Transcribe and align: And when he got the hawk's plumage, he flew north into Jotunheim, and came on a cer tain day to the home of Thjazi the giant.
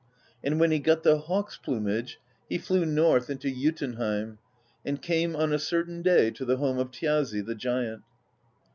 And 0.43 0.59
when 0.59 0.71
he 0.71 0.79
got 0.79 1.03
the 1.03 1.19
hawk's 1.19 1.57
plumage, 1.57 2.19
he 2.49 2.57
flew 2.57 2.87
north 2.87 3.29
into 3.29 3.51
Jotunheim, 3.51 4.39
and 4.83 4.99
came 4.99 5.35
on 5.35 5.53
a 5.53 5.59
cer 5.59 5.83
tain 5.83 6.01
day 6.01 6.31
to 6.31 6.43
the 6.43 6.57
home 6.57 6.79
of 6.79 6.89
Thjazi 6.89 7.45
the 7.45 7.53
giant. 7.53 8.01